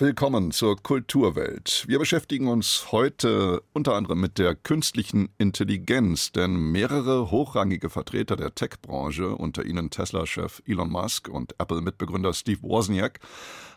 [0.00, 1.84] Willkommen zur Kulturwelt.
[1.88, 8.54] Wir beschäftigen uns heute unter anderem mit der künstlichen Intelligenz, denn mehrere hochrangige Vertreter der
[8.54, 13.18] Tech-Branche, unter ihnen Tesla-Chef Elon Musk und Apple-Mitbegründer Steve Wozniak,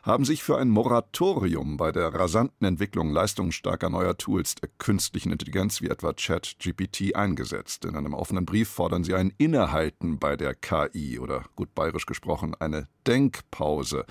[0.04, 5.81] haben sich für ein Moratorium bei der rasanten Entwicklung leistungsstarker neuer Tools der künstlichen Intelligenz
[5.81, 7.83] wie etwa ChatGPT eingesetzt.
[7.83, 12.53] In einem offenen Brief fordern sie ein Innehalten bei der KI oder gut bayerisch gesprochen
[12.60, 14.06] eine Denkpause.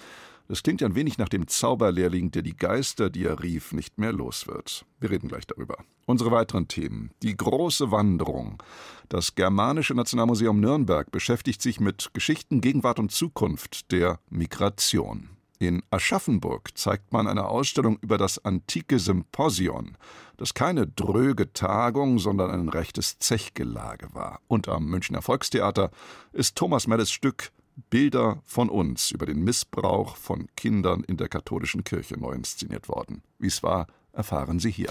[0.50, 3.98] Das klingt ja ein wenig nach dem Zauberlehrling, der die Geister, die er rief, nicht
[3.98, 4.84] mehr los wird.
[4.98, 5.76] Wir reden gleich darüber.
[6.06, 7.12] Unsere weiteren Themen.
[7.22, 8.60] Die große Wanderung.
[9.08, 15.28] Das Germanische Nationalmuseum Nürnberg beschäftigt sich mit Geschichten, Gegenwart und Zukunft der Migration.
[15.60, 19.96] In Aschaffenburg zeigt man eine Ausstellung über das antike Symposion,
[20.36, 24.40] das keine dröge Tagung, sondern ein rechtes Zechgelage war.
[24.48, 25.92] Und am Münchner Volkstheater
[26.32, 27.52] ist Thomas Melles Stück
[27.90, 33.22] Bilder von uns über den Missbrauch von Kindern in der katholischen Kirche neu inszeniert worden.
[33.38, 34.90] Wie es war, erfahren Sie hier.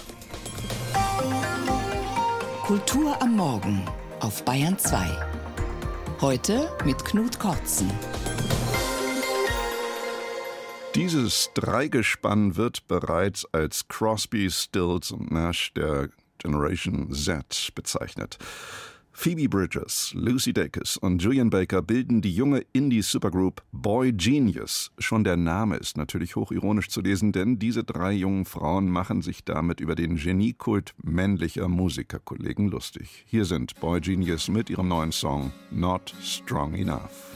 [2.64, 3.84] Kultur am Morgen
[4.20, 5.08] auf Bayern 2.
[6.22, 7.90] Heute mit Knut Kortzen.
[10.96, 18.38] Dieses Dreigespann wird bereits als Crosby, Stills und Nash der Generation Z bezeichnet.
[19.12, 24.92] Phoebe Bridges, Lucy Dacus und Julian Baker bilden die junge Indie-Supergroup Boy Genius.
[24.98, 29.44] Schon der Name ist natürlich hochironisch zu lesen, denn diese drei jungen Frauen machen sich
[29.44, 33.26] damit über den Geniekult männlicher Musikerkollegen lustig.
[33.28, 37.29] Hier sind Boy Genius mit ihrem neuen Song Not Strong Enough.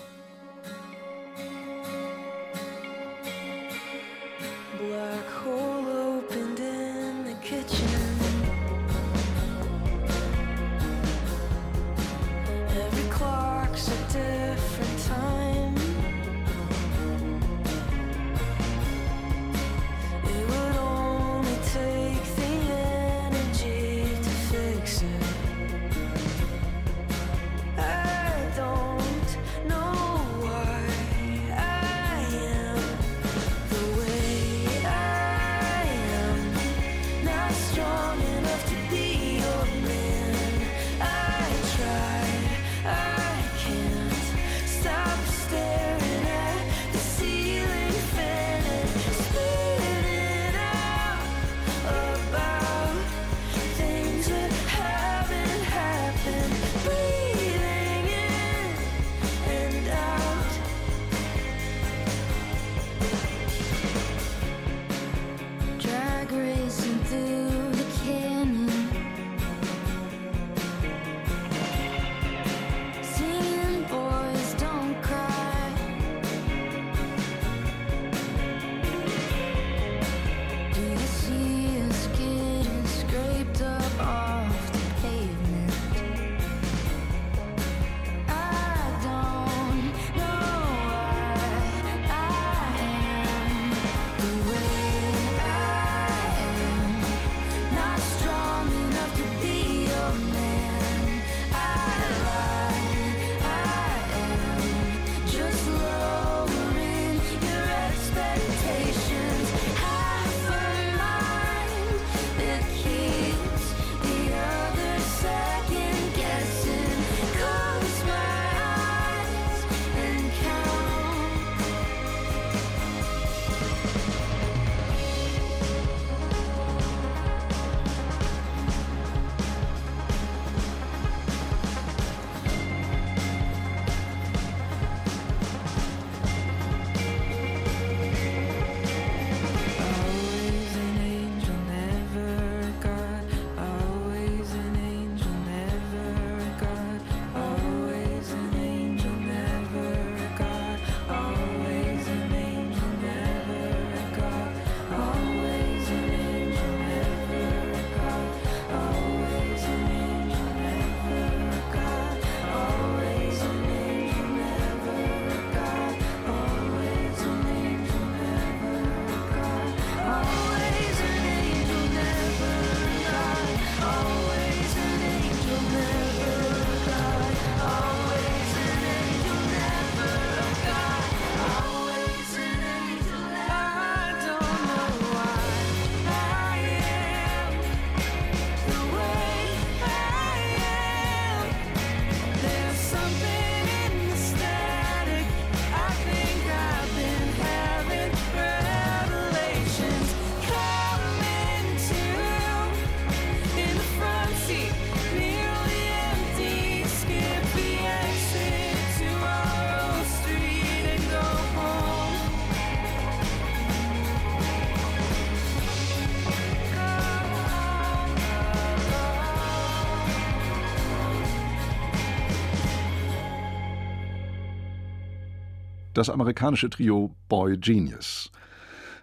[226.04, 228.30] Das amerikanische Trio Boy Genius.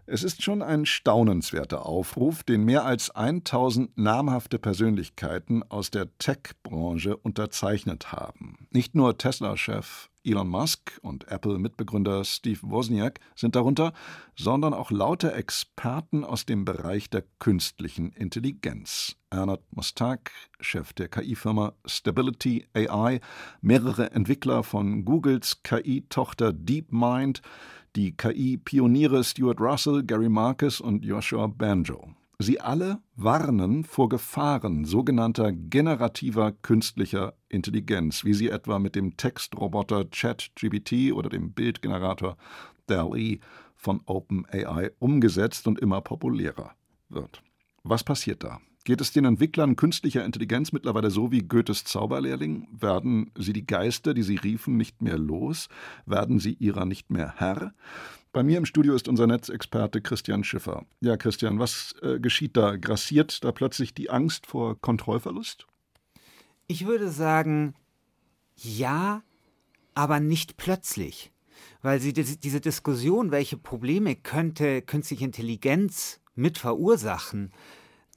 [0.04, 7.16] Es ist schon ein staunenswerter Aufruf, den mehr als 1000 namhafte Persönlichkeiten aus der Tech-Branche
[7.16, 8.66] unterzeichnet haben.
[8.70, 13.92] Nicht nur Tesla-Chef Elon Musk und Apple-Mitbegründer Steve Wozniak sind darunter,
[14.36, 19.16] sondern auch lauter Experten aus dem Bereich der künstlichen Intelligenz.
[19.30, 20.30] Ernest Mustak,
[20.60, 23.20] Chef der KI-Firma Stability AI,
[23.60, 27.40] mehrere Entwickler von Googles KI-Tochter DeepMind,
[27.96, 32.14] die KI-Pioniere Stuart Russell, Gary Marcus und Joshua Banjo.
[32.38, 40.06] Sie alle warnen vor Gefahren sogenannter generativer künstlicher Intelligenz, wie sie etwa mit dem Textroboter
[40.06, 42.36] ChatGPT oder dem Bildgenerator
[42.86, 43.40] DALL-E
[43.76, 46.72] von OpenAI umgesetzt und immer populärer
[47.08, 47.42] wird.
[47.82, 48.60] Was passiert da?
[48.84, 52.66] Geht es den Entwicklern künstlicher Intelligenz mittlerweile so wie Goethes Zauberlehrling?
[52.72, 55.68] Werden sie die Geister, die sie riefen, nicht mehr los?
[56.06, 57.74] Werden sie ihrer nicht mehr Herr?
[58.32, 60.86] Bei mir im Studio ist unser Netzexperte Christian Schiffer.
[61.00, 62.76] Ja, Christian, was äh, geschieht da?
[62.76, 65.66] Grassiert da plötzlich die Angst vor Kontrollverlust?
[66.70, 67.74] Ich würde sagen,
[68.54, 69.24] ja,
[69.96, 71.32] aber nicht plötzlich.
[71.82, 77.50] Weil sie diese Diskussion, welche Probleme könnte künstliche Intelligenz mit verursachen,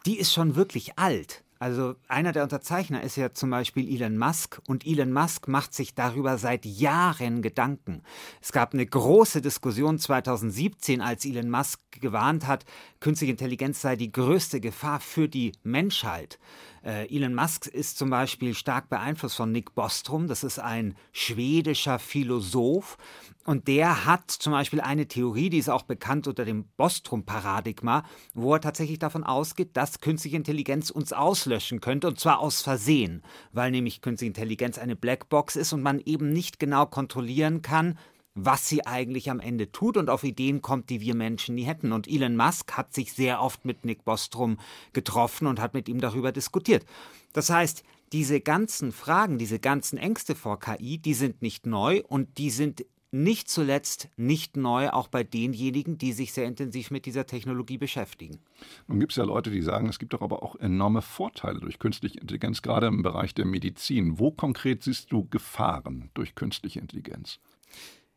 [0.06, 1.44] die ist schon wirklich alt.
[1.58, 5.96] Also einer der Unterzeichner ist ja zum Beispiel Elon Musk und Elon Musk macht sich
[5.96, 8.04] darüber seit Jahren Gedanken.
[8.40, 12.66] Es gab eine große Diskussion 2017, als Elon Musk gewarnt hat,
[13.00, 16.38] künstliche Intelligenz sei die größte Gefahr für die Menschheit.
[16.84, 20.28] Äh, Elon Musk ist zum Beispiel stark beeinflusst von Nick Bostrom.
[20.28, 22.98] Das ist ein schwedischer Philosoph.
[23.46, 28.04] Und der hat zum Beispiel eine Theorie, die ist auch bekannt unter dem Bostrom-Paradigma,
[28.34, 33.22] wo er tatsächlich davon ausgeht, dass künstliche Intelligenz uns auslöschen könnte, und zwar aus Versehen,
[33.52, 37.98] weil nämlich künstliche Intelligenz eine Blackbox ist und man eben nicht genau kontrollieren kann,
[38.36, 41.92] was sie eigentlich am Ende tut und auf Ideen kommt, die wir Menschen nie hätten.
[41.92, 44.58] Und Elon Musk hat sich sehr oft mit Nick Bostrom
[44.94, 46.86] getroffen und hat mit ihm darüber diskutiert.
[47.34, 52.38] Das heißt, diese ganzen Fragen, diese ganzen Ängste vor KI, die sind nicht neu und
[52.38, 57.28] die sind nicht zuletzt nicht neu, auch bei denjenigen, die sich sehr intensiv mit dieser
[57.28, 58.40] Technologie beschäftigen.
[58.88, 61.78] Nun gibt es ja Leute, die sagen, es gibt doch aber auch enorme Vorteile durch
[61.78, 64.18] künstliche Intelligenz, gerade im Bereich der Medizin.
[64.18, 67.40] Wo konkret siehst du Gefahren durch künstliche Intelligenz?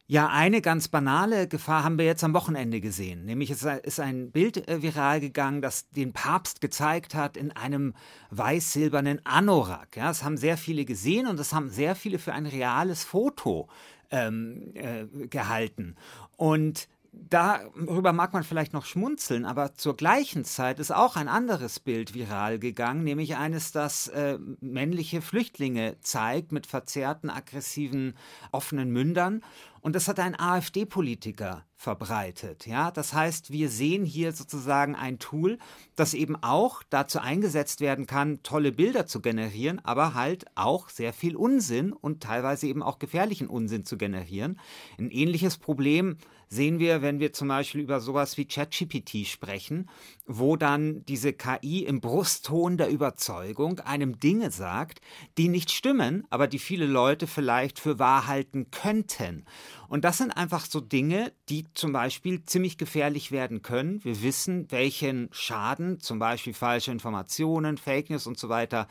[0.09, 3.25] Ja, eine ganz banale Gefahr haben wir jetzt am Wochenende gesehen.
[3.25, 7.93] Nämlich es ist ein Bild äh, viral gegangen, das den Papst gezeigt hat in einem
[8.31, 9.97] weiß-silbernen Anorak.
[9.97, 13.69] Ja, das haben sehr viele gesehen und das haben sehr viele für ein reales Foto
[14.13, 15.97] ähm, äh, gehalten.
[16.37, 16.87] Und
[17.29, 22.15] darüber mag man vielleicht noch schmunzeln, aber zur gleichen Zeit ist auch ein anderes Bild
[22.15, 28.15] viral gegangen, nämlich eines, das äh, männliche Flüchtlinge zeigt mit verzerrten, aggressiven,
[28.53, 29.43] offenen Mündern.
[29.81, 32.67] Und das hat ein AfD-Politiker verbreitet.
[32.67, 35.59] Ja, das heißt, wir sehen hier sozusagen ein Tool,
[35.95, 41.13] das eben auch dazu eingesetzt werden kann, tolle Bilder zu generieren, aber halt auch sehr
[41.13, 44.59] viel Unsinn und teilweise eben auch gefährlichen Unsinn zu generieren.
[44.99, 46.17] Ein ähnliches Problem
[46.49, 49.89] sehen wir, wenn wir zum Beispiel über sowas wie ChatGPT sprechen,
[50.27, 55.01] wo dann diese KI im Brustton der Überzeugung einem Dinge sagt,
[55.39, 59.45] die nicht stimmen, aber die viele Leute vielleicht für wahr halten könnten.
[59.89, 64.03] Und das sind einfach so Dinge, die zum Beispiel ziemlich gefährlich werden können.
[64.05, 68.89] Wir wissen, welchen Schaden zum Beispiel falsche Informationen, Fake News und so weiter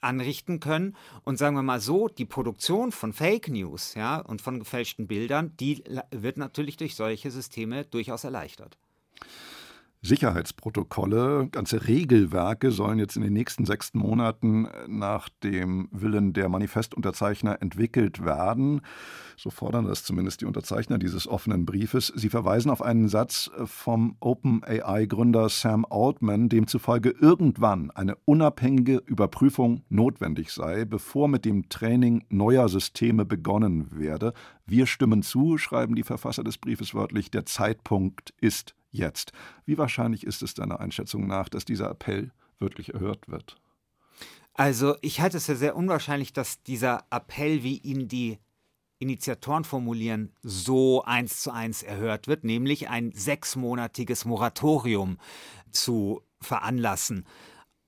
[0.00, 0.96] anrichten können.
[1.24, 5.56] Und sagen wir mal so, die Produktion von Fake News ja, und von gefälschten Bildern,
[5.58, 8.78] die wird natürlich durch solche Systeme durchaus erleichtert.
[10.00, 17.60] Sicherheitsprotokolle, ganze Regelwerke sollen jetzt in den nächsten sechs Monaten nach dem Willen der Manifestunterzeichner
[17.60, 18.80] entwickelt werden.
[19.36, 22.12] So fordern das zumindest die Unterzeichner dieses offenen Briefes.
[22.14, 30.52] Sie verweisen auf einen Satz vom OpenAI-Gründer Sam Altman, demzufolge irgendwann eine unabhängige Überprüfung notwendig
[30.52, 34.32] sei, bevor mit dem Training neuer Systeme begonnen werde.
[34.64, 39.32] Wir stimmen zu, schreiben die Verfasser des Briefes wörtlich, der Zeitpunkt ist jetzt.
[39.64, 43.56] Wie wahrscheinlich ist es deiner Einschätzung nach, dass dieser Appell wirklich erhört wird?
[44.54, 48.38] Also ich halte es ja sehr unwahrscheinlich, dass dieser Appell, wie ihn die
[48.98, 55.18] Initiatoren formulieren, so eins zu eins erhört wird, nämlich ein sechsmonatiges Moratorium
[55.70, 57.24] zu veranlassen.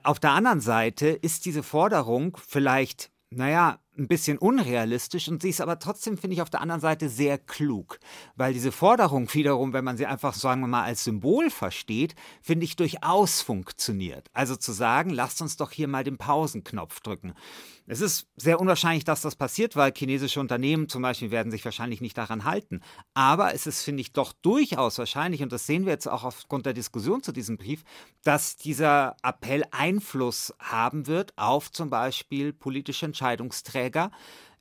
[0.05, 5.61] Auf der anderen Seite ist diese Forderung vielleicht, naja, ein bisschen unrealistisch und sie ist
[5.61, 7.99] aber trotzdem, finde ich, auf der anderen Seite sehr klug.
[8.37, 12.65] Weil diese Forderung wiederum, wenn man sie einfach, sagen wir mal, als Symbol versteht, finde
[12.65, 14.29] ich durchaus funktioniert.
[14.33, 17.35] Also zu sagen, lasst uns doch hier mal den Pausenknopf drücken.
[17.87, 22.01] Es ist sehr unwahrscheinlich, dass das passiert, weil chinesische Unternehmen zum Beispiel werden sich wahrscheinlich
[22.01, 22.83] nicht daran halten.
[23.15, 26.67] Aber es ist, finde ich, doch durchaus wahrscheinlich, und das sehen wir jetzt auch aufgrund
[26.67, 27.83] der Diskussion zu diesem Brief,
[28.23, 33.80] dass dieser Appell Einfluss haben wird auf zum Beispiel politische Entscheidungsträger.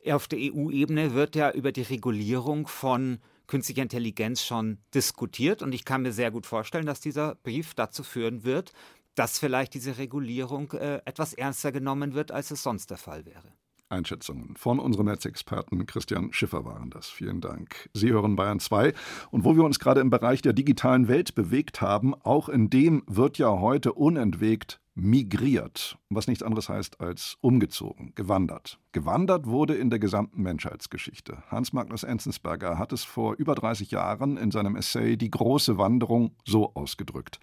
[0.07, 5.83] Auf der EU-Ebene wird ja über die Regulierung von künstlicher Intelligenz schon diskutiert und ich
[5.83, 8.71] kann mir sehr gut vorstellen, dass dieser Brief dazu führen wird,
[9.15, 13.51] dass vielleicht diese Regulierung äh, etwas ernster genommen wird, als es sonst der Fall wäre.
[13.89, 17.09] Einschätzungen von unserem Netzexperten Christian Schiffer waren das.
[17.09, 17.89] Vielen Dank.
[17.93, 18.93] Sie hören Bayern 2.
[19.31, 23.03] Und wo wir uns gerade im Bereich der digitalen Welt bewegt haben, auch in dem
[23.07, 28.79] wird ja heute unentwegt migriert, was nichts anderes heißt als umgezogen, gewandert.
[28.91, 31.43] Gewandert wurde in der gesamten Menschheitsgeschichte.
[31.49, 36.35] Hans Magnus Enzensberger hat es vor über 30 Jahren in seinem Essay Die große Wanderung
[36.45, 37.39] so ausgedrückt.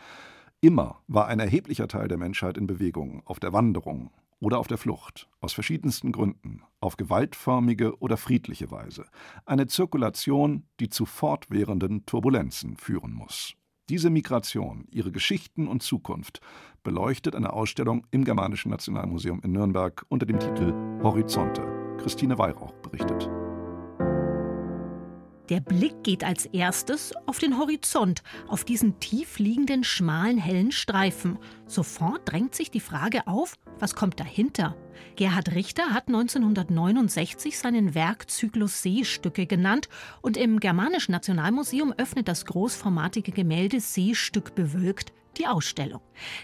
[0.60, 4.10] Immer war ein erheblicher Teil der Menschheit in Bewegung, auf der Wanderung
[4.40, 9.06] oder auf der Flucht, aus verschiedensten Gründen, auf gewaltförmige oder friedliche Weise.
[9.44, 13.54] Eine Zirkulation, die zu fortwährenden Turbulenzen führen muss.
[13.88, 16.40] Diese Migration, ihre Geschichten und Zukunft
[16.82, 20.72] beleuchtet eine Ausstellung im Germanischen Nationalmuseum in Nürnberg unter dem Titel
[21.04, 21.62] Horizonte.
[21.98, 23.30] Christine Weihrauch berichtet.
[25.48, 31.38] Der Blick geht als erstes auf den Horizont, auf diesen tief liegenden, schmalen, hellen Streifen.
[31.66, 34.76] Sofort drängt sich die Frage auf, was kommt dahinter?
[35.14, 39.88] Gerhard Richter hat 1969 seinen Werkzyklus Seestücke genannt
[40.20, 46.00] und im Germanischen Nationalmuseum öffnet das großformatige Gemälde Seestück bewölkt die Ausstellung.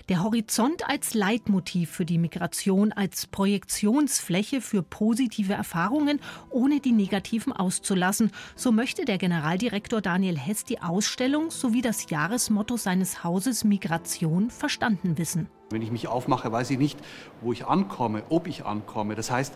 [0.09, 6.21] Der Horizont als Leitmotiv für die Migration, als Projektionsfläche für positive Erfahrungen,
[6.51, 8.31] ohne die negativen auszulassen.
[8.57, 15.19] So möchte der Generaldirektor Daniel Hess die Ausstellung sowie das Jahresmotto seines Hauses Migration verstanden
[15.19, 15.49] wissen.
[15.71, 16.99] Wenn ich mich aufmache, weiß ich nicht,
[17.41, 19.15] wo ich ankomme, ob ich ankomme.
[19.15, 19.55] Das heißt,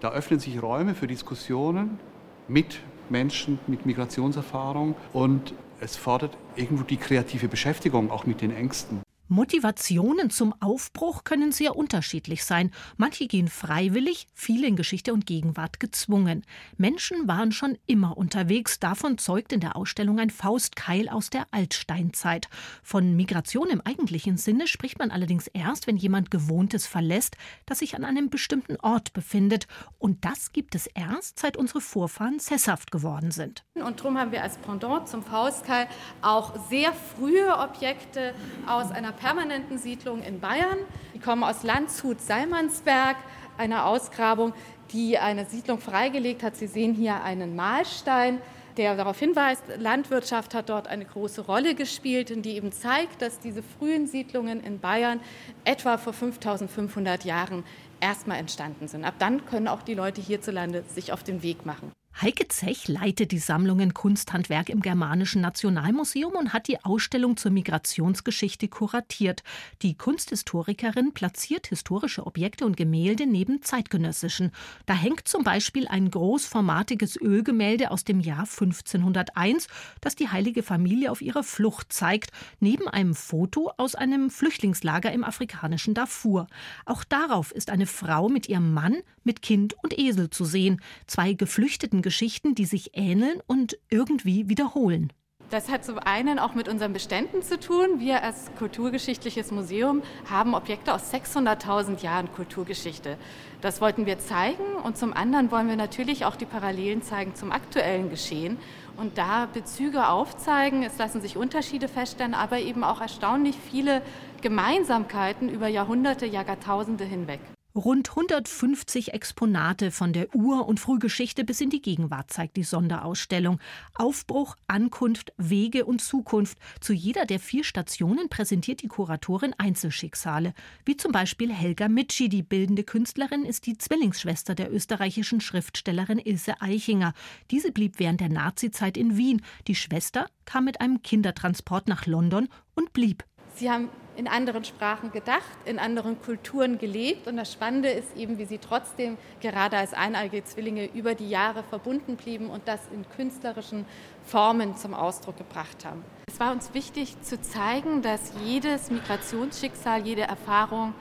[0.00, 2.00] da öffnen sich Räume für Diskussionen
[2.48, 2.80] mit
[3.10, 9.00] Menschen mit Migrationserfahrung und es fordert irgendwo die kreative Beschäftigung auch mit den Ängsten.
[9.32, 12.70] Motivationen zum Aufbruch können sehr unterschiedlich sein.
[12.98, 16.44] Manche gehen freiwillig, viele in Geschichte und Gegenwart gezwungen.
[16.76, 18.78] Menschen waren schon immer unterwegs.
[18.78, 22.48] Davon zeugt in der Ausstellung ein Faustkeil aus der Altsteinzeit.
[22.82, 27.96] Von Migration im eigentlichen Sinne spricht man allerdings erst, wenn jemand Gewohntes verlässt, das sich
[27.96, 29.66] an einem bestimmten Ort befindet.
[29.98, 33.64] Und das gibt es erst, seit unsere Vorfahren sesshaft geworden sind.
[33.74, 35.88] Und darum haben wir als Pendant zum Faustkeil
[36.20, 38.34] auch sehr frühe Objekte
[38.66, 40.78] aus einer permanenten Siedlung in Bayern.
[41.14, 43.16] Die kommen aus Landshut-Salmansberg,
[43.56, 44.52] einer Ausgrabung,
[44.92, 46.56] die eine Siedlung freigelegt hat.
[46.56, 48.40] Sie sehen hier einen Mahlstein,
[48.76, 53.38] der darauf hinweist, Landwirtschaft hat dort eine große Rolle gespielt und die eben zeigt, dass
[53.38, 55.20] diese frühen Siedlungen in Bayern
[55.64, 57.64] etwa vor 5500 Jahren
[58.00, 59.04] erstmal entstanden sind.
[59.04, 61.92] Ab dann können auch die Leute hierzulande sich auf den Weg machen.
[62.20, 68.68] Heike Zech leitet die Sammlungen Kunsthandwerk im Germanischen Nationalmuseum und hat die Ausstellung zur Migrationsgeschichte
[68.68, 69.42] kuratiert.
[69.80, 74.52] Die Kunsthistorikerin platziert historische Objekte und Gemälde neben zeitgenössischen.
[74.86, 79.66] Da hängt zum Beispiel ein großformatiges Ölgemälde aus dem Jahr 1501,
[80.00, 85.24] das die heilige Familie auf ihrer Flucht zeigt, neben einem Foto aus einem Flüchtlingslager im
[85.24, 86.46] afrikanischen Darfur.
[86.84, 90.80] Auch darauf ist eine Frau mit ihrem Mann, mit Kind und Esel zu sehen.
[91.06, 95.12] Zwei geflüchteten Geschichten, die sich ähneln und irgendwie wiederholen.
[95.52, 98.00] Das hat zum einen auch mit unseren Beständen zu tun.
[98.00, 103.18] Wir als kulturgeschichtliches Museum haben Objekte aus 600.000 Jahren Kulturgeschichte.
[103.60, 107.52] Das wollten wir zeigen und zum anderen wollen wir natürlich auch die Parallelen zeigen zum
[107.52, 108.56] aktuellen Geschehen
[108.96, 110.84] und da Bezüge aufzeigen.
[110.84, 114.00] Es lassen sich Unterschiede feststellen, aber eben auch erstaunlich viele
[114.40, 117.40] Gemeinsamkeiten über Jahrhunderte, Jahrtausende hinweg.
[117.74, 123.60] Rund 150 Exponate von der Ur- und Frühgeschichte bis in die Gegenwart zeigt die Sonderausstellung.
[123.94, 126.58] Aufbruch, Ankunft, Wege und Zukunft.
[126.80, 130.52] Zu jeder der vier Stationen präsentiert die Kuratorin Einzelschicksale.
[130.84, 136.60] Wie zum Beispiel Helga Mitschi, die bildende Künstlerin, ist die Zwillingsschwester der österreichischen Schriftstellerin Ilse
[136.60, 137.14] Eichinger.
[137.50, 139.40] Diese blieb während der Nazizeit in Wien.
[139.66, 143.24] Die Schwester kam mit einem Kindertransport nach London und blieb.
[143.54, 147.26] Sie haben in anderen Sprachen gedacht, in anderen Kulturen gelebt.
[147.26, 151.62] Und das Spannende ist eben, wie sie trotzdem gerade als eineige Zwillinge über die Jahre
[151.62, 153.86] verbunden blieben und das in künstlerischen
[154.24, 156.04] Formen zum Ausdruck gebracht haben.
[156.26, 160.94] Es war uns wichtig zu zeigen, dass jedes Migrationsschicksal, jede Erfahrung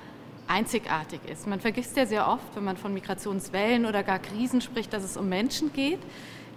[0.47, 1.47] einzigartig ist.
[1.47, 5.15] Man vergisst ja sehr oft, wenn man von Migrationswellen oder gar Krisen spricht, dass es
[5.15, 5.99] um Menschen geht,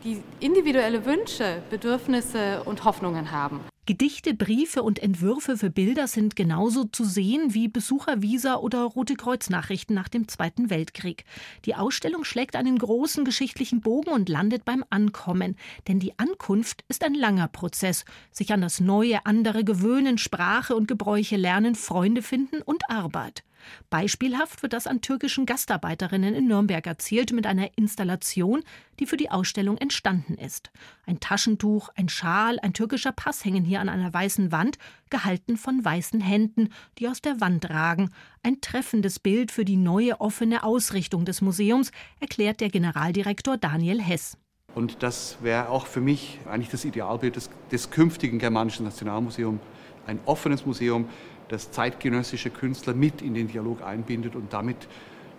[0.02, 3.60] die individuelle Wünsche, Bedürfnisse und Hoffnungen haben.
[3.86, 9.92] Gedichte, Briefe und Entwürfe für Bilder sind genauso zu sehen wie Besuchervisa oder Rote Kreuz-Nachrichten
[9.92, 11.26] nach dem Zweiten Weltkrieg.
[11.66, 15.56] Die Ausstellung schlägt einen großen geschichtlichen Bogen und landet beim Ankommen.
[15.86, 18.06] Denn die Ankunft ist ein langer Prozess.
[18.30, 23.44] Sich an das Neue, andere gewöhnen, Sprache und Gebräuche lernen, Freunde finden und Arbeit.
[23.90, 28.62] Beispielhaft wird das an türkischen Gastarbeiterinnen in Nürnberg erzählt mit einer Installation,
[29.00, 30.70] die für die Ausstellung entstanden ist.
[31.06, 34.78] Ein Taschentuch, ein Schal, ein türkischer Pass hängen hier an einer weißen Wand,
[35.10, 38.10] gehalten von weißen Händen, die aus der Wand ragen.
[38.42, 41.90] Ein treffendes Bild für die neue offene Ausrichtung des Museums,
[42.20, 44.36] erklärt der Generaldirektor Daniel Hess.
[44.74, 49.60] Und das wäre auch für mich eigentlich das Idealbild des, des künftigen Germanischen Nationalmuseums.
[50.06, 51.08] Ein offenes Museum,
[51.48, 54.88] das zeitgenössische Künstler mit in den Dialog einbindet und damit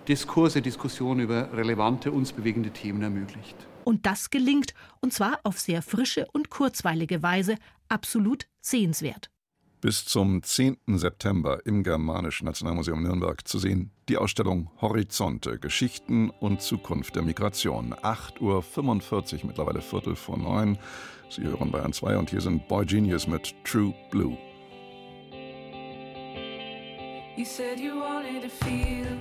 [0.07, 3.55] Diskurse, Diskussionen über relevante, uns bewegende Themen ermöglicht.
[3.83, 7.55] Und das gelingt, und zwar auf sehr frische und kurzweilige Weise,
[7.87, 9.29] absolut sehenswert.
[9.81, 10.77] Bis zum 10.
[10.95, 17.93] September im Germanischen Nationalmuseum Nürnberg zu sehen die Ausstellung Horizonte, Geschichten und Zukunft der Migration.
[17.93, 20.79] 8.45 Uhr, mittlerweile Viertel vor neun.
[21.29, 24.37] Sie hören Bayern 2 und hier sind Boy Genius mit True Blue.
[27.37, 29.19] You said you wanted to feel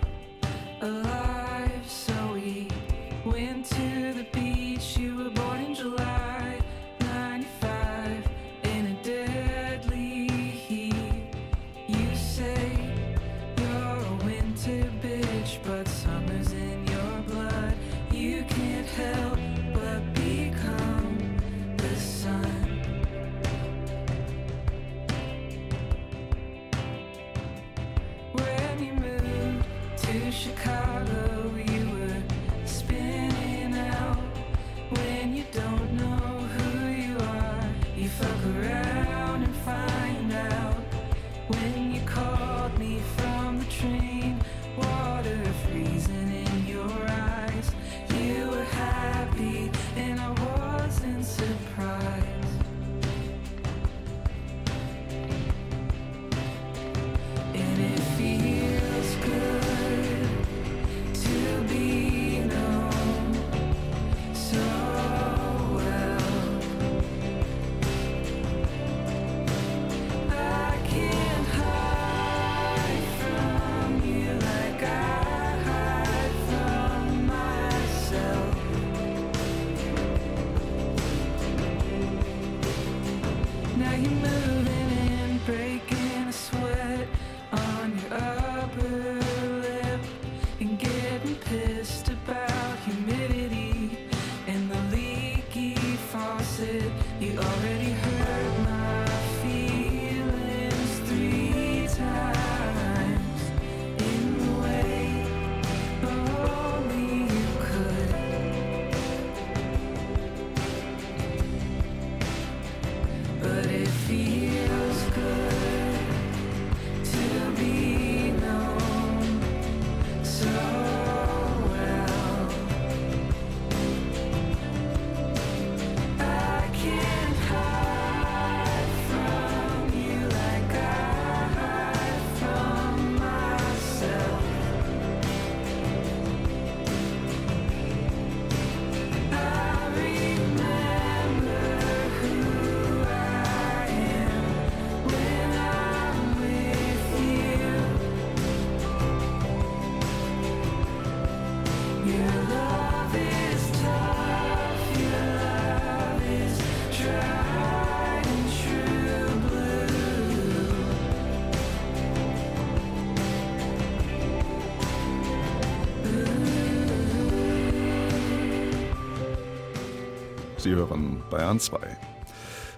[170.65, 171.77] Sie hören Bayern 2.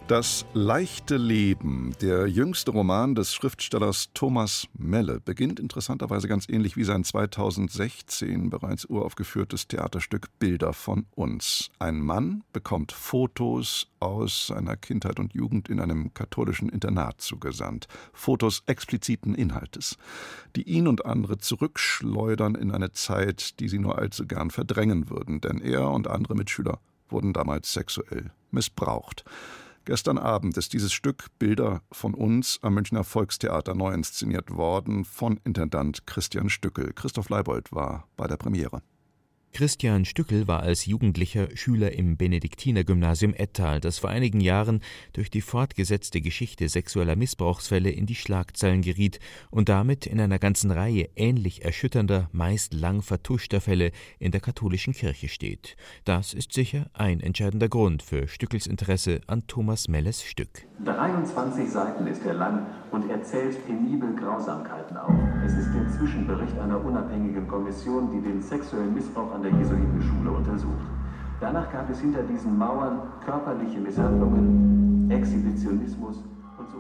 [0.09, 6.83] Das leichte Leben, der jüngste Roman des Schriftstellers Thomas Melle, beginnt interessanterweise ganz ähnlich wie
[6.83, 11.71] sein 2016 bereits uraufgeführtes Theaterstück Bilder von uns.
[11.79, 17.87] Ein Mann bekommt Fotos aus seiner Kindheit und Jugend in einem katholischen Internat zugesandt.
[18.13, 19.97] Fotos expliziten Inhaltes,
[20.57, 25.41] die ihn und andere zurückschleudern in eine Zeit, die sie nur allzu gern verdrängen würden,
[25.41, 29.25] denn er und andere Mitschüler wurden damals sexuell missbraucht.
[29.85, 35.39] Gestern Abend ist dieses Stück Bilder von uns am Münchner Volkstheater neu inszeniert worden von
[35.45, 36.93] Intendant Christian Stückel.
[36.93, 38.83] Christoph Leibold war bei der Premiere.
[39.53, 44.83] Christian Stückel war als Jugendlicher Schüler im Benediktinergymnasium Ettal, das vor einigen Jahren
[45.15, 49.19] durch die fortgesetzte Geschichte sexueller Missbrauchsfälle in die Schlagzeilen geriet
[49.51, 54.93] und damit in einer ganzen Reihe ähnlich erschütternder, meist lang vertuschter Fälle in der katholischen
[54.93, 55.77] Kirche steht.
[56.05, 60.67] Das ist sicher ein entscheidender Grund für Stückels Interesse an Thomas Melles Stück.
[60.85, 65.15] 23 Seiten ist er lang und erzählt penibel Grausamkeiten auf.
[65.45, 70.87] Es ist der Zwischenbericht einer unabhängigen Kommission, die den sexuellen Missbrauch an der Jesuitenschule untersucht.
[71.41, 76.25] Danach gab es hinter diesen Mauern körperliche Misshandlungen, Exhibitionismus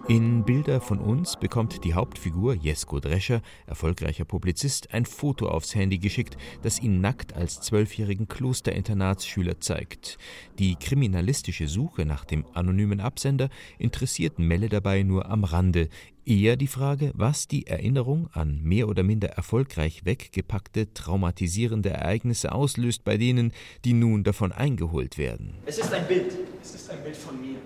[0.09, 5.98] in Bilder von uns bekommt die Hauptfigur Jesko Drescher, erfolgreicher Publizist, ein Foto aufs Handy
[5.98, 10.18] geschickt, das ihn nackt als zwölfjährigen Klosterinternatsschüler zeigt.
[10.61, 13.48] Die kriminalistische Suche nach dem anonymen Absender
[13.79, 15.88] interessiert Melle dabei nur am Rande.
[16.28, 23.04] Eher die Frage, was die Erinnerung an mehr oder minder erfolgreich weggepackte, traumatisierende Ereignisse auslöst
[23.04, 23.52] bei denen,
[23.84, 25.54] die nun davon eingeholt werden.
[25.66, 26.36] Es ist ein Bild.
[26.60, 27.58] Es ist ein Bild von mir.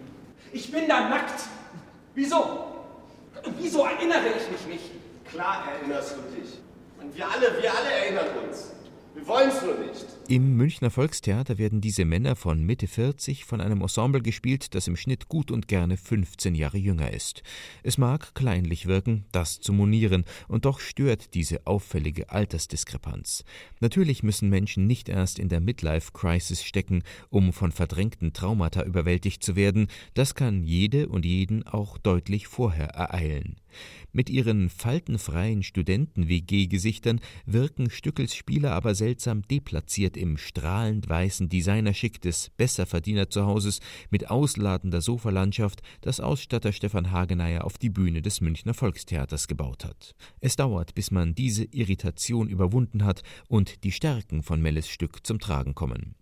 [0.52, 1.40] Ich bin da nackt.
[2.14, 2.66] Wieso?
[3.58, 4.90] Wieso erinnere ich mich nicht?
[5.30, 6.50] Klar erinnerst du dich.
[7.00, 8.72] Und wir alle, wir alle erinnern uns.
[9.14, 10.06] Wir wollen nur nicht.
[10.28, 14.94] Im Münchner Volkstheater werden diese Männer von Mitte 40 von einem Ensemble gespielt, das im
[14.94, 17.42] Schnitt gut und gerne 15 Jahre jünger ist.
[17.82, 23.44] Es mag kleinlich wirken, das zu monieren, und doch stört diese auffällige Altersdiskrepanz.
[23.80, 29.56] Natürlich müssen Menschen nicht erst in der Midlife-Crisis stecken, um von verdrängten Traumata überwältigt zu
[29.56, 29.88] werden.
[30.14, 33.56] Das kann jede und jeden auch deutlich vorher ereilen.
[34.12, 42.50] Mit ihren faltenfreien Studenten-WG-Gesichtern wirken Stückels Spieler aber seltsam deplatziert im strahlend weißen Designerschick des
[42.56, 43.80] Besserverdiener-Zuhauses
[44.10, 50.14] mit ausladender Sofalandschaft, das Ausstatter Stefan Hageneyer auf die Bühne des Münchner Volkstheaters gebaut hat.
[50.40, 55.38] Es dauert, bis man diese Irritation überwunden hat und die Stärken von Melles Stück zum
[55.38, 56.14] Tragen kommen.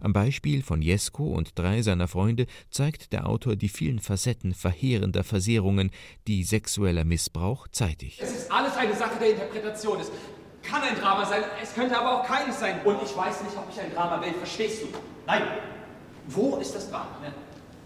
[0.00, 5.24] Am Beispiel von Jesko und drei seiner Freunde zeigt der Autor die vielen Facetten verheerender
[5.24, 5.90] Versehrungen,
[6.26, 8.18] die sexueller Missbrauch zeitig.
[8.20, 10.00] Es ist alles eine Sache der Interpretation.
[10.00, 10.10] Es
[10.62, 12.80] kann ein Drama sein, es könnte aber auch keines sein.
[12.84, 14.86] Und ich weiß nicht, ob ich ein Drama will, verstehst du?
[15.26, 15.42] Nein.
[16.28, 17.06] Wo ist das Drama?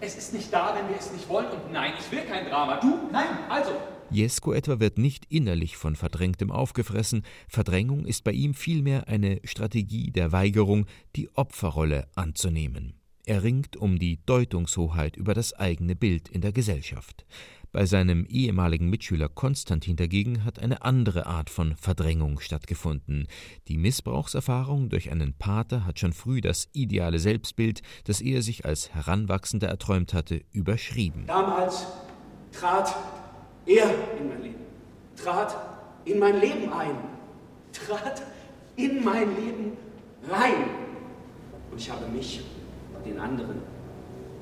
[0.01, 1.49] Es ist nicht da, wenn wir es nicht wollen.
[1.49, 2.77] Und nein, ich will kein Drama.
[2.81, 2.99] Du?
[3.13, 3.29] Nein.
[3.51, 3.73] Also,
[4.11, 10.11] Jesko etwa wird nicht innerlich von Verdrängtem aufgefressen, Verdrängung ist bei ihm vielmehr eine Strategie
[10.11, 12.95] der Weigerung, die Opferrolle anzunehmen.
[13.25, 17.25] Er ringt um die Deutungshoheit über das eigene Bild in der Gesellschaft.
[17.71, 23.29] Bei seinem ehemaligen Mitschüler Konstantin dagegen hat eine andere Art von Verdrängung stattgefunden.
[23.69, 28.93] Die Missbrauchserfahrung durch einen Pater hat schon früh das ideale Selbstbild, das er sich als
[28.93, 31.27] Heranwachsender erträumt hatte, überschrieben.
[31.29, 31.87] Damals
[32.51, 32.93] trat
[33.67, 34.65] er in mein Leben,
[35.17, 35.57] trat
[36.05, 36.97] in mein Leben ein,
[37.73, 38.23] trat
[38.77, 39.77] in mein Leben
[40.29, 40.65] rein.
[41.71, 42.43] Und ich habe mich,
[43.05, 43.63] den anderen,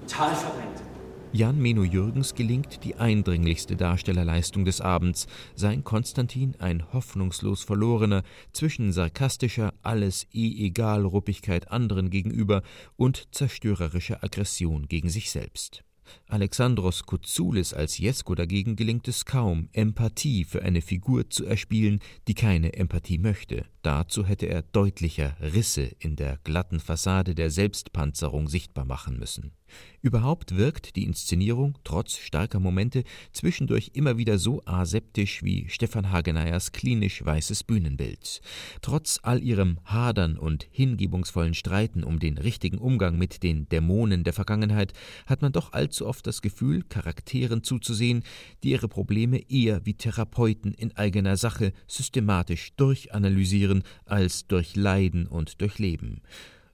[0.00, 0.82] total verdrängt.
[1.30, 8.22] Jan Meno Jürgens gelingt die eindringlichste Darstellerleistung des Abends, sein Konstantin ein hoffnungslos verlorener,
[8.54, 12.62] zwischen sarkastischer, alles eh egal Ruppigkeit anderen gegenüber
[12.96, 15.84] und zerstörerischer Aggression gegen sich selbst.
[16.26, 22.34] Alexandros Kouzoulis als Jesko dagegen gelingt es kaum, Empathie für eine Figur zu erspielen, die
[22.34, 23.64] keine Empathie möchte.
[23.82, 29.52] Dazu hätte er deutlicher Risse in der glatten Fassade der Selbstpanzerung sichtbar machen müssen.
[30.00, 36.72] Überhaupt wirkt die Inszenierung trotz starker Momente zwischendurch immer wieder so aseptisch wie Stefan Hageneyers
[36.72, 38.40] klinisch weißes Bühnenbild.
[38.80, 44.32] Trotz all ihrem Hadern und hingebungsvollen Streiten um den richtigen Umgang mit den Dämonen der
[44.32, 44.92] Vergangenheit
[45.26, 48.22] hat man doch allzu oft das Gefühl, Charakteren zuzusehen,
[48.62, 56.22] die ihre Probleme eher wie Therapeuten in eigener Sache systematisch durchanalysieren als durchleiden und durchleben.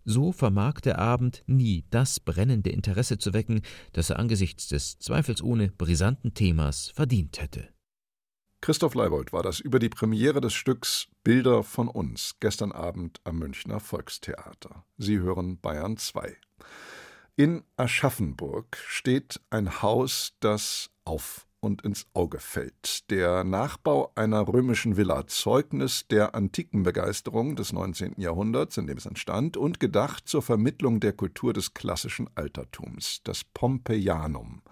[0.05, 3.63] So vermag der Abend nie das brennende Interesse zu wecken,
[3.93, 7.69] das er angesichts des zweifelsohne brisanten Themas verdient hätte.
[8.61, 13.39] Christoph Leibold war das über die Premiere des Stücks Bilder von uns gestern Abend am
[13.39, 14.85] Münchner Volkstheater.
[14.97, 16.35] Sie hören Bayern 2.
[17.37, 23.11] In Aschaffenburg steht ein Haus, das auf und ins Auge fällt.
[23.11, 28.15] Der Nachbau einer römischen Villa, Zeugnis der antiken Begeisterung des 19.
[28.19, 33.43] Jahrhunderts, in dem es entstand, und gedacht zur Vermittlung der Kultur des klassischen Altertums, das
[33.45, 34.63] Pompeianum.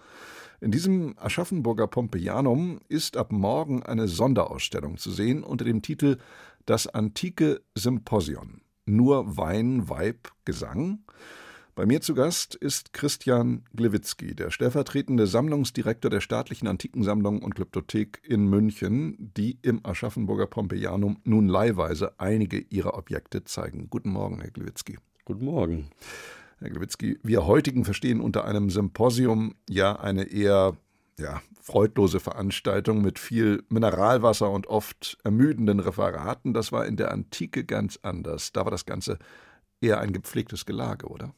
[0.61, 6.19] In diesem Aschaffenburger Pompeianum ist ab morgen eine Sonderausstellung zu sehen unter dem Titel
[6.65, 8.61] Das antike Symposion.
[8.85, 10.99] Nur Wein, Weib, Gesang.
[11.75, 18.21] Bei mir zu Gast ist Christian Glewitzki, der stellvertretende Sammlungsdirektor der Staatlichen Antikensammlung und Glyptothek
[18.21, 23.89] in München, die im Aschaffenburger Pompeianum nun leihweise einige ihrer Objekte zeigen.
[23.89, 24.99] Guten Morgen, Herr Glewitzki.
[25.25, 25.89] Guten Morgen.
[26.59, 30.77] Herr Glewitzki, wir heutigen verstehen unter einem Symposium ja eine eher
[31.17, 36.53] ja, freudlose Veranstaltung mit viel Mineralwasser und oft ermüdenden Referaten.
[36.53, 38.51] Das war in der Antike ganz anders.
[38.51, 39.17] Da war das Ganze
[39.81, 41.33] eher ein gepflegtes Gelage, oder?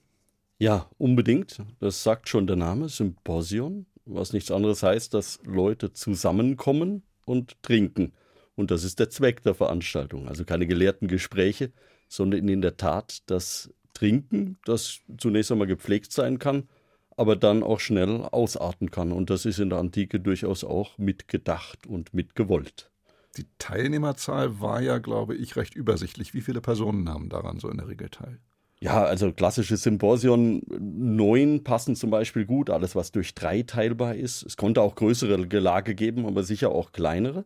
[0.57, 1.61] Ja, unbedingt.
[1.79, 8.13] Das sagt schon der Name, Symposion, was nichts anderes heißt, dass Leute zusammenkommen und trinken.
[8.55, 10.29] Und das ist der Zweck der Veranstaltung.
[10.29, 11.73] Also keine gelehrten Gespräche,
[12.07, 16.69] sondern in der Tat das Trinken, das zunächst einmal gepflegt sein kann,
[17.17, 19.11] aber dann auch schnell ausarten kann.
[19.11, 22.91] Und das ist in der Antike durchaus auch mitgedacht und mitgewollt.
[23.37, 26.33] Die Teilnehmerzahl war ja, glaube ich, recht übersichtlich.
[26.33, 28.39] Wie viele Personen nahmen daran so in der Regel teil?
[28.85, 34.43] Ja, also klassische Symposion, neun passen zum Beispiel gut, alles was durch drei teilbar ist.
[34.43, 37.45] Es konnte auch größere Gelage geben, aber sicher auch kleinere.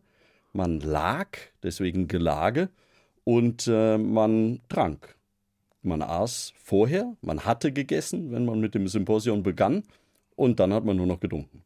[0.52, 1.28] Man lag,
[1.62, 2.68] deswegen Gelage,
[3.24, 5.16] und äh, man trank.
[5.80, 9.84] Man aß vorher, man hatte gegessen, wenn man mit dem Symposion begann,
[10.36, 11.62] und dann hat man nur noch getrunken.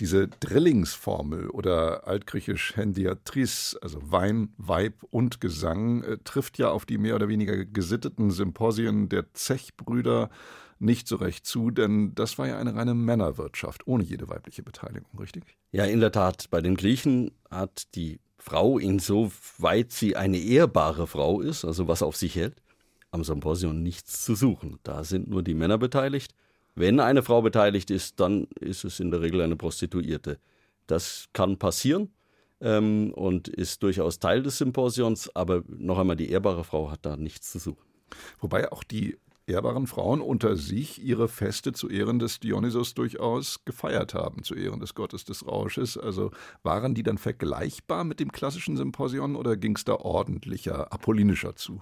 [0.00, 6.98] Diese Drillingsformel oder altgriechisch Hendiatris, also Wein, Weib und Gesang, äh, trifft ja auf die
[6.98, 10.30] mehr oder weniger gesitteten Symposien der Zechbrüder
[10.78, 15.16] nicht so recht zu, denn das war ja eine reine Männerwirtschaft, ohne jede weibliche Beteiligung,
[15.18, 15.56] richtig?
[15.70, 16.50] Ja, in der Tat.
[16.50, 22.16] Bei den Griechen hat die Frau, insoweit sie eine ehrbare Frau ist, also was auf
[22.16, 22.60] sich hält,
[23.12, 24.80] am Symposion nichts zu suchen.
[24.82, 26.34] Da sind nur die Männer beteiligt
[26.74, 30.38] wenn eine Frau beteiligt ist, dann ist es in der Regel eine Prostituierte.
[30.86, 32.12] Das kann passieren
[32.60, 37.16] ähm, und ist durchaus Teil des Symposions, aber noch einmal, die ehrbare Frau hat da
[37.16, 37.84] nichts zu suchen.
[38.40, 44.14] Wobei auch die ehrbaren Frauen unter sich ihre Feste zu Ehren des Dionysos durchaus gefeiert
[44.14, 45.96] haben, zu Ehren des Gottes des Rausches.
[45.98, 46.30] Also
[46.62, 51.80] waren die dann vergleichbar mit dem klassischen Symposion oder ging es da ordentlicher, apollinischer zu?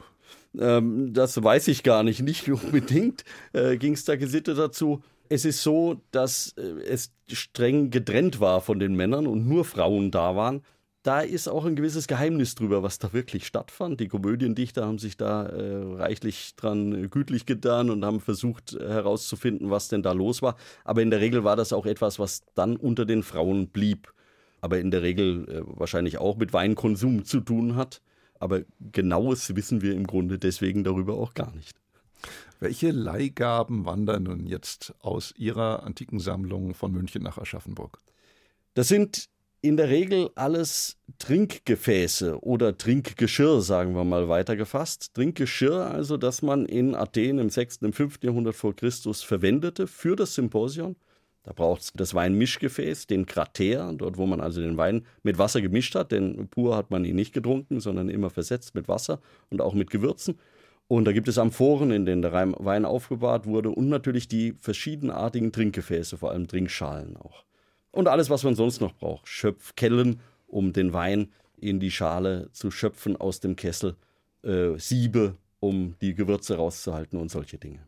[0.58, 2.22] Ähm, das weiß ich gar nicht.
[2.22, 5.02] Nicht unbedingt äh, ging es da gesittet dazu.
[5.28, 10.10] Es ist so, dass äh, es streng getrennt war von den Männern und nur Frauen
[10.10, 10.62] da waren.
[11.02, 14.00] Da ist auch ein gewisses Geheimnis drüber, was da wirklich stattfand.
[14.00, 18.86] Die Komödiendichter haben sich da äh, reichlich dran äh, gütlich getan und haben versucht äh,
[18.86, 20.56] herauszufinden, was denn da los war.
[20.84, 24.12] Aber in der Regel war das auch etwas, was dann unter den Frauen blieb.
[24.60, 28.02] Aber in der Regel äh, wahrscheinlich auch mit Weinkonsum zu tun hat.
[28.38, 28.60] Aber
[28.92, 31.78] genaues wissen wir im Grunde deswegen darüber auch gar nicht.
[32.58, 37.98] Welche Leihgaben wandern nun jetzt aus Ihrer antiken Sammlung von München nach Aschaffenburg?
[38.74, 39.30] Das sind
[39.62, 45.12] in der Regel alles Trinkgefäße oder Trinkgeschirr, sagen wir mal weitergefasst.
[45.14, 47.82] Trinkgeschirr, also das man in Athen im 6.
[47.82, 48.20] und 5.
[48.22, 50.96] Jahrhundert vor Christus verwendete für das Symposion.
[51.42, 55.60] Da braucht es das Weinmischgefäß, den Krater, dort wo man also den Wein mit Wasser
[55.60, 59.20] gemischt hat, denn pur hat man ihn nicht getrunken, sondern immer versetzt mit Wasser
[59.50, 60.38] und auch mit Gewürzen.
[60.88, 65.52] Und da gibt es Amphoren, in denen der Wein aufbewahrt wurde und natürlich die verschiedenartigen
[65.52, 67.44] Trinkgefäße, vor allem Trinkschalen auch.
[67.92, 69.26] Und alles, was man sonst noch braucht.
[69.28, 73.96] Schöpfkellen, um den Wein in die Schale zu schöpfen aus dem Kessel,
[74.42, 77.80] äh, Siebe, um die Gewürze rauszuhalten und solche Dinge.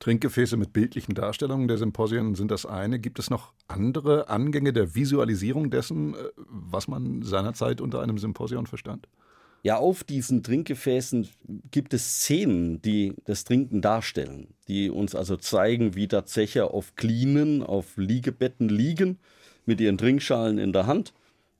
[0.00, 2.98] Trinkgefäße mit bildlichen Darstellungen der Symposien sind das eine.
[2.98, 8.66] Gibt es noch andere Angänge der Visualisierung dessen, äh, was man seinerzeit unter einem Symposion
[8.66, 9.08] verstand?
[9.64, 11.28] Ja, auf diesen Trinkgefäßen
[11.70, 17.62] gibt es Szenen, die das Trinken darstellen, die uns also zeigen, wie Zecher auf Klinen,
[17.62, 19.20] auf Liegebetten liegen,
[19.64, 21.12] mit ihren Trinkschalen in der Hand.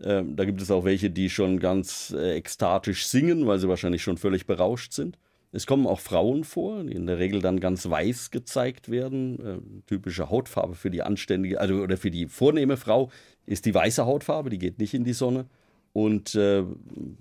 [0.02, 4.02] Ähm, da gibt es auch welche, die schon ganz äh, ekstatisch singen, weil sie wahrscheinlich
[4.02, 5.16] schon völlig berauscht sind.
[5.52, 9.38] Es kommen auch Frauen vor, die in der Regel dann ganz weiß gezeigt werden.
[9.46, 13.12] Äh, typische Hautfarbe für die anständige, also oder für die vornehme Frau
[13.46, 15.46] ist die weiße Hautfarbe, die geht nicht in die Sonne.
[15.92, 16.64] Und äh,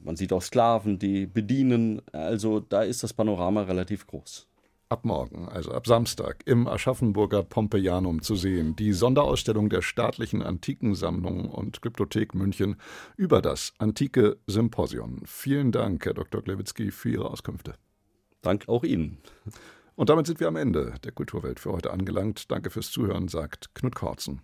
[0.04, 2.02] man sieht auch Sklaven, die bedienen.
[2.12, 4.48] Also da ist das Panorama relativ groß.
[4.88, 11.50] Ab morgen, also ab Samstag, im Aschaffenburger Pompeianum zu sehen, die Sonderausstellung der Staatlichen Antikensammlung
[11.50, 12.76] und Glyptothek München
[13.16, 15.22] über das antike Symposion.
[15.24, 16.42] Vielen Dank, Herr Dr.
[16.42, 17.76] Klewitzki, für Ihre Auskünfte.
[18.42, 19.20] Dank auch Ihnen.
[19.96, 22.52] Und damit sind wir am Ende der Kulturwelt für heute angelangt.
[22.52, 24.42] Danke fürs Zuhören, sagt Knut Korzen.